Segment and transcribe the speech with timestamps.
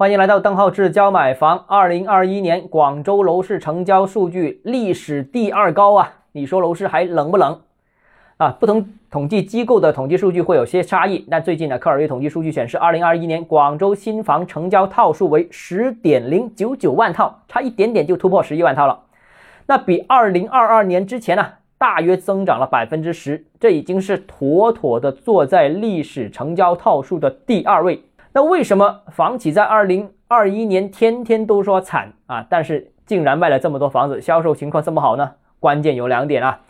[0.00, 1.62] 欢迎来到邓浩志教买房。
[1.68, 6.10] 二零二一年广州楼市成交数据历史第二高啊！
[6.32, 7.60] 你说楼市还冷不冷
[8.38, 8.56] 啊？
[8.58, 19.00] 不同统计机构的统计数据会有些差异，但最近呢，科尔瑞统计数据显示，二零二一年广州新房成交套数为十点零九九万套，差一点点就突破十一万套了。
[19.66, 28.02] 那比二零二二年之前呢，大约增长了百分之十，这已经是妥妥的坐在历史成交套数的第二位。
[28.32, 35.32] 那为什么房企在二零二一年天天都说惨啊，但是竟然卖了这么多房子，销售情况这么好呢？
[35.58, 36.60] 关键有两点啊。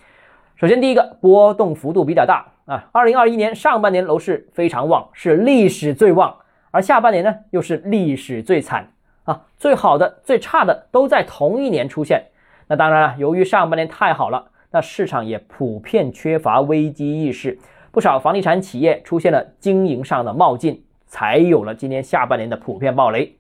[0.57, 2.89] 首先，第一个波动幅度比较大啊。
[2.93, 6.35] 二零二一年上半年楼市非常旺，是历史最旺，
[6.71, 8.91] 而下半年呢又是历史最惨
[9.25, 9.43] 啊。
[9.59, 12.25] 最好的、最差的都在同一年出现。
[12.69, 17.59] 那当然了，由于上半年太好了，那市场也普遍缺乏危机意识，
[17.91, 20.83] 不少房地产企业出现了经营上的冒进。
[21.11, 23.37] 才有了今年下半年的普遍暴雷。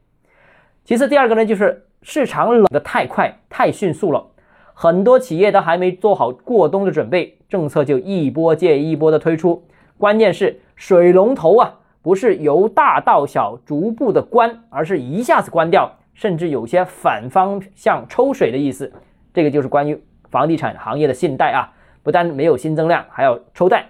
[0.85, 4.27] 其次，第二个呢，就是市场冷得太快、太迅速了，
[4.75, 9.65] 很多企业都还没做好过冬的准备，政策就一波接一波的推出。
[9.97, 18.93] 关键是水龙头啊，不是由大到小逐步的关，而是一下子关掉，甚至有些反方向抽水的意思。
[19.33, 21.71] 这个就是关于房地产行业的信贷啊，
[22.03, 23.87] 不但没有新增量，还要抽贷。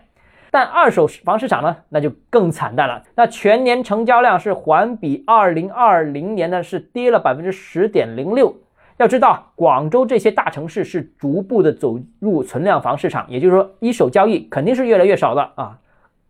[0.50, 3.02] 但二手房市场呢，那就更惨淡了。
[3.14, 8.54] 那全年成交量是环比二零二零年呢是跌了百分之十点零六。
[8.96, 15.78] 要知道，广州这些大城市是逐步的走入存量房市场，也就是说，一手交易肯定是越来越少的啊。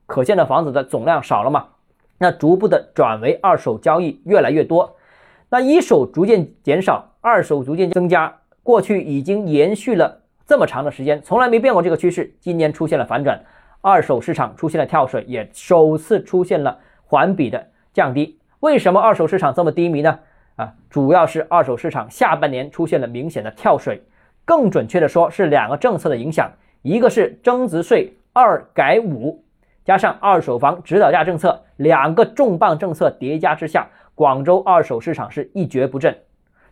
[0.06, 1.66] 可见的房子的总量少了嘛，
[2.18, 4.94] 那逐步的转为二手交易越来越多。
[5.48, 8.32] 那一手逐渐减少，二手逐渐增加，
[8.62, 12.32] 过去已经延续了这么长的时间，从来没变过这个趋势。
[12.38, 13.42] 今年出现了反转。
[13.82, 18.38] 二手市场出现了跳水，也首次出现了环比的降低。
[18.60, 20.18] 为什么二手市场这么低迷呢？
[20.56, 24.02] 啊，主要是二手市场下半年出现了明显的跳水，
[24.44, 26.50] 更准确的说是两个政策的影响，
[26.82, 29.42] 一个是增值税二改五，
[29.84, 36.14] 加上二手房指导价政策，两个重磅政策叠加之下，广州二手市场是一蹶不振。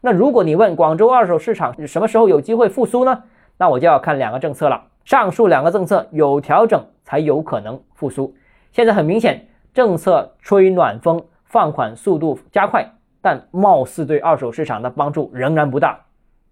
[0.02, 3.22] 那如果你问广州二手市场什么时候有机会复苏呢？
[3.56, 4.84] 那我就要看两个政策了。
[5.04, 8.34] 上述两个政策有调整才有可能复苏。
[8.70, 12.86] 现在很明显，政策吹暖风，放款速度加快，
[13.22, 15.98] 但貌似对二手市场的帮助仍然不大。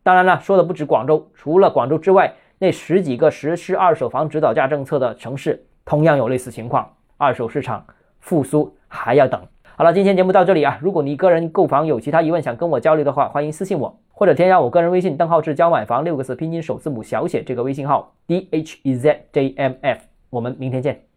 [0.02, 6.90] 当然了，说的不止广州，除了广州之外，那十几个实施二手房指导价政策的城市同样有类似情况。
[7.18, 7.84] 二手市场
[8.18, 9.38] 复苏还要等。
[9.76, 10.78] 好了，今天节目到这里啊。
[10.80, 20.00] 如果你个人购房有其他疑问想跟我交流的话，欢迎私信我，或者添加我个人微信邓浩志教买房六个字拼音首字母小写这个微信号 d h e z j m f。
[20.36, 21.15] 我们明天见。